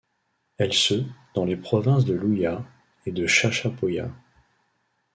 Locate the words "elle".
0.57-0.73